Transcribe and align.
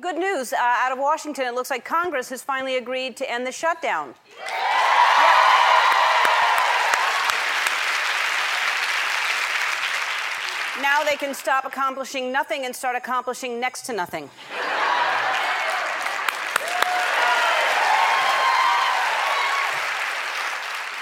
Good 0.00 0.16
news 0.16 0.54
uh, 0.54 0.56
out 0.58 0.92
of 0.92 0.98
Washington. 0.98 1.46
It 1.46 1.54
looks 1.54 1.68
like 1.68 1.84
Congress 1.84 2.30
has 2.30 2.42
finally 2.42 2.76
agreed 2.76 3.18
to 3.18 3.30
end 3.30 3.46
the 3.46 3.52
shutdown. 3.52 4.14
Now 10.80 11.02
they 11.04 11.16
can 11.16 11.34
stop 11.34 11.66
accomplishing 11.66 12.32
nothing 12.32 12.64
and 12.64 12.74
start 12.74 12.96
accomplishing 12.96 13.60
next 13.60 13.82
to 13.86 13.92
nothing. 13.92 14.30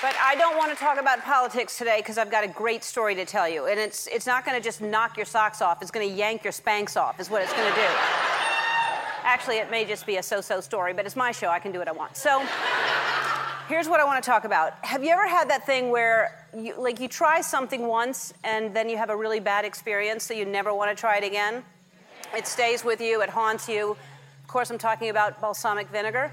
But 0.02 0.16
I 0.20 0.34
don't 0.36 0.56
want 0.56 0.72
to 0.72 0.76
talk 0.76 0.98
about 0.98 1.22
politics 1.22 1.78
today 1.78 1.98
because 1.98 2.18
I've 2.18 2.30
got 2.30 2.42
a 2.42 2.48
great 2.48 2.82
story 2.82 3.14
to 3.14 3.24
tell 3.24 3.48
you. 3.48 3.66
And 3.66 3.78
it's, 3.78 4.08
it's 4.08 4.26
not 4.26 4.44
going 4.44 4.56
to 4.56 4.64
just 4.64 4.80
knock 4.80 5.16
your 5.16 5.26
socks 5.26 5.62
off, 5.62 5.82
it's 5.82 5.92
going 5.92 6.08
to 6.08 6.14
yank 6.14 6.42
your 6.42 6.52
Spanx 6.52 6.96
off, 6.96 7.20
is 7.20 7.30
what 7.30 7.42
it's 7.42 7.52
going 7.52 7.68
to 7.72 7.76
do. 7.78 8.47
Actually, 9.39 9.59
it 9.59 9.70
may 9.70 9.84
just 9.84 10.05
be 10.05 10.16
a 10.16 10.23
so 10.23 10.41
so 10.41 10.61
story, 10.61 10.93
but 10.93 11.07
it's 11.07 11.14
my 11.14 11.31
show. 11.31 11.49
I 11.49 11.61
can 11.61 11.71
do 11.71 11.79
what 11.79 11.86
I 11.86 11.93
want. 11.93 12.17
So 12.17 12.44
here's 13.68 13.89
what 13.89 14.00
I 14.00 14.04
want 14.04 14.21
to 14.21 14.29
talk 14.29 14.43
about. 14.45 14.85
Have 14.85 15.04
you 15.04 15.11
ever 15.11 15.29
had 15.29 15.49
that 15.49 15.64
thing 15.64 15.90
where 15.90 16.45
you, 16.53 16.75
like 16.76 16.99
you 16.99 17.07
try 17.07 17.40
something 17.40 17.86
once 17.86 18.35
and 18.43 18.75
then 18.75 18.89
you 18.89 18.96
have 18.96 19.11
a 19.11 19.17
really 19.17 19.39
bad 19.39 19.64
experience, 19.64 20.25
so 20.25 20.35
you 20.35 20.45
never 20.45 20.75
want 20.75 20.90
to 20.90 21.00
try 21.00 21.18
it 21.18 21.25
again? 21.25 21.62
It 22.36 22.48
stays 22.48 22.82
with 22.82 23.00
you, 23.00 23.22
it 23.22 23.31
haunts 23.31 23.68
you. 23.68 23.93
Of 24.43 24.48
course, 24.48 24.71
I'm 24.71 24.76
talking 24.76 25.09
about 25.09 25.40
balsamic 25.40 25.89
vinegar. 25.90 26.32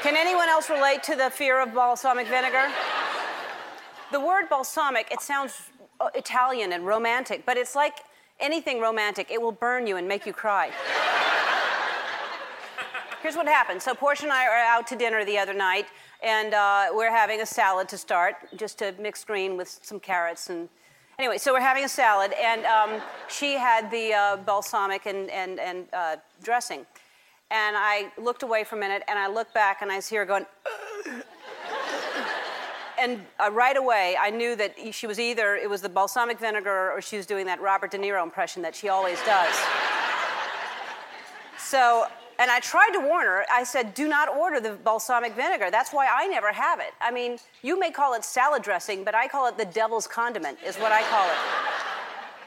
Can 0.00 0.16
anyone 0.16 0.48
else 0.48 0.70
relate 0.70 1.02
to 1.02 1.16
the 1.16 1.28
fear 1.28 1.60
of 1.60 1.74
balsamic 1.74 2.28
vinegar? 2.28 2.66
The 4.10 4.20
word 4.20 4.48
balsamic, 4.48 5.10
it 5.10 5.20
sounds 5.20 5.60
Italian 6.14 6.72
and 6.72 6.86
romantic, 6.86 7.44
but 7.46 7.56
it's 7.56 7.74
like 7.74 8.00
anything 8.40 8.80
romantic, 8.80 9.30
it 9.30 9.40
will 9.40 9.52
burn 9.52 9.86
you 9.86 9.96
and 9.96 10.08
make 10.08 10.26
you 10.26 10.32
cry. 10.32 10.70
Here's 13.22 13.36
what 13.36 13.46
happened. 13.46 13.80
So, 13.80 13.94
Portia 13.94 14.24
and 14.24 14.32
I 14.32 14.46
are 14.46 14.64
out 14.66 14.86
to 14.88 14.96
dinner 14.96 15.24
the 15.24 15.38
other 15.38 15.54
night, 15.54 15.86
and 16.22 16.52
uh, 16.52 16.88
we're 16.92 17.10
having 17.10 17.40
a 17.40 17.46
salad 17.46 17.88
to 17.88 17.96
start, 17.96 18.34
just 18.56 18.82
a 18.82 18.94
mixed 19.00 19.26
green 19.26 19.56
with 19.56 19.80
some 19.82 19.98
carrots. 19.98 20.50
And 20.50 20.68
anyway, 21.18 21.38
so 21.38 21.52
we're 21.52 21.60
having 21.60 21.84
a 21.84 21.88
salad, 21.88 22.34
and 22.38 22.66
um, 22.66 23.00
she 23.28 23.54
had 23.54 23.90
the 23.90 24.12
uh, 24.12 24.36
balsamic 24.36 25.06
and, 25.06 25.30
and, 25.30 25.58
and 25.58 25.86
uh, 25.94 26.16
dressing. 26.42 26.84
And 27.50 27.76
I 27.78 28.12
looked 28.18 28.42
away 28.42 28.64
for 28.64 28.76
a 28.76 28.78
minute, 28.78 29.02
and 29.08 29.18
I 29.18 29.28
looked 29.28 29.54
back, 29.54 29.80
and 29.80 29.90
I 29.90 30.00
see 30.00 30.16
her 30.16 30.26
going, 30.26 30.44
and 33.04 33.20
uh, 33.38 33.50
right 33.52 33.76
away, 33.76 34.16
I 34.18 34.30
knew 34.30 34.56
that 34.56 34.74
she 34.92 35.06
was 35.06 35.20
either, 35.20 35.56
it 35.56 35.68
was 35.68 35.82
the 35.82 35.90
balsamic 35.90 36.38
vinegar, 36.38 36.90
or 36.90 37.02
she 37.02 37.18
was 37.18 37.26
doing 37.26 37.44
that 37.46 37.60
Robert 37.60 37.90
De 37.90 37.98
Niro 37.98 38.22
impression 38.22 38.62
that 38.62 38.74
she 38.74 38.88
always 38.88 39.22
does. 39.24 39.54
so, 41.58 42.06
and 42.38 42.50
I 42.50 42.60
tried 42.60 42.92
to 42.92 43.00
warn 43.00 43.26
her. 43.26 43.44
I 43.52 43.62
said, 43.62 43.92
do 43.92 44.08
not 44.08 44.30
order 44.30 44.58
the 44.58 44.72
balsamic 44.72 45.34
vinegar. 45.34 45.70
That's 45.70 45.92
why 45.92 46.06
I 46.06 46.26
never 46.28 46.50
have 46.50 46.80
it. 46.80 46.94
I 46.98 47.10
mean, 47.10 47.36
you 47.62 47.78
may 47.78 47.90
call 47.90 48.14
it 48.14 48.24
salad 48.24 48.62
dressing, 48.62 49.04
but 49.04 49.14
I 49.14 49.28
call 49.28 49.46
it 49.48 49.58
the 49.58 49.66
devil's 49.66 50.06
condiment, 50.06 50.58
is 50.64 50.76
what 50.76 50.90
I 50.90 51.02
call 51.02 51.28
it. 51.28 51.36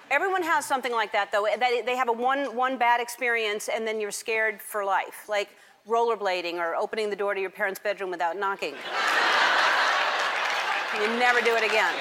Everyone 0.10 0.42
has 0.42 0.66
something 0.66 0.92
like 0.92 1.12
that, 1.12 1.32
though. 1.32 1.48
They 1.86 1.96
have 1.96 2.10
a 2.10 2.14
one, 2.14 2.56
one 2.56 2.80
bad 2.80 3.00
experience, 3.00 3.70
and 3.70 3.86
then 3.86 4.02
you're 4.02 4.10
scared 4.10 4.60
for 4.60 4.84
life, 4.84 5.30
like 5.30 5.50
rollerblading 5.88 6.56
or 6.56 6.76
opening 6.76 7.10
the 7.12 7.16
door 7.16 7.36
to 7.36 7.42
your 7.42 7.50
parents' 7.50 7.80
bedroom 7.80 8.10
without 8.10 8.38
knocking. 8.38 8.74
You 11.02 11.08
never 11.20 11.42
do 11.42 11.56
it 11.56 11.64
again. 11.64 11.94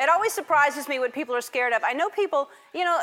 It 0.00 0.08
always 0.08 0.32
surprises 0.32 0.88
me 0.88 1.00
what 1.00 1.12
people 1.12 1.34
are 1.34 1.40
scared 1.40 1.72
of. 1.72 1.82
I 1.84 1.92
know 1.92 2.08
people, 2.08 2.48
you 2.72 2.84
know, 2.84 3.00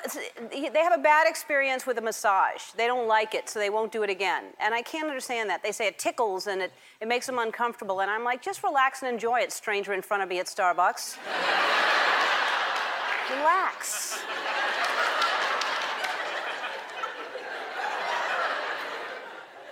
they 0.50 0.80
have 0.80 0.98
a 0.98 1.02
bad 1.02 1.28
experience 1.28 1.86
with 1.86 1.98
a 1.98 2.02
massage. 2.02 2.72
They 2.78 2.88
don't 2.88 3.06
like 3.06 3.36
it, 3.36 3.50
so 3.50 3.60
they 3.60 3.70
won't 3.70 3.92
do 3.92 4.04
it 4.04 4.10
again. 4.10 4.46
And 4.62 4.74
I 4.74 4.82
can't 4.82 5.08
understand 5.08 5.50
that. 5.50 5.62
They 5.62 5.74
say 5.74 5.88
it 5.88 6.00
tickles 6.00 6.48
and 6.48 6.62
it, 6.62 6.72
it 7.02 7.10
makes 7.10 7.26
them 7.26 7.38
uncomfortable. 7.38 8.00
And 8.00 8.10
I'm 8.10 8.24
like, 8.24 8.42
just 8.42 8.64
relax 8.64 9.04
and 9.04 9.12
enjoy 9.12 9.42
it, 9.42 9.52
stranger 9.52 9.92
in 9.92 10.02
front 10.02 10.24
of 10.24 10.30
me 10.30 10.40
at 10.40 10.46
Starbucks. 10.46 11.18
relax. 13.38 14.20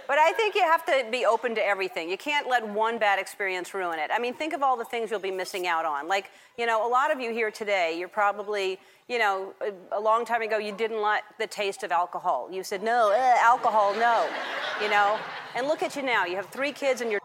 But 0.08 0.18
I 0.18 0.32
think 0.34 0.56
you 0.56 0.62
have 0.62 0.86
to 0.86 1.06
be 1.12 1.26
open 1.26 1.56
to 1.56 1.66
everything. 1.66 2.10
You 2.10 2.18
can't 2.18 2.48
let 2.48 2.68
one 2.68 3.00
bad 3.00 3.20
experience 3.20 3.74
ruin 3.74 4.00
it. 4.00 4.12
I 4.14 4.20
mean, 4.20 4.34
think 4.34 4.54
of 4.54 4.62
all 4.62 4.78
the 4.78 4.86
things 4.86 5.10
you'll 5.10 5.20
be 5.20 5.32
missing 5.32 5.66
out 5.66 5.86
on. 5.86 6.08
Like, 6.08 6.32
you 6.58 6.66
know, 6.66 6.86
a 6.86 6.90
lot 6.90 7.12
of 7.12 7.20
you 7.20 7.32
here 7.32 7.52
today, 7.52 7.98
you're 7.98 8.08
probably, 8.10 8.80
you 9.08 9.18
know, 9.18 9.54
a, 9.92 10.00
long 10.00 10.26
time 10.26 10.42
ago, 10.42 10.58
you 10.58 10.74
didn't 10.74 11.02
like 11.02 11.24
the 11.40 11.48
taste 11.48 11.84
of 11.84 11.92
alcohol. 11.92 12.50
You 12.52 12.64
said, 12.64 12.84
no, 12.84 13.12
eh, 13.12 13.36
alcohol, 13.42 13.94
no, 13.96 14.30
you 14.82 14.90
know. 14.90 15.18
And 15.56 15.68
look 15.68 15.82
at 15.82 15.96
you 15.96 16.02
now. 16.02 16.26
You 16.26 16.36
have 16.36 16.48
three 16.48 16.74
kids 16.74 17.02
and 17.02 17.10
you're 17.10 17.23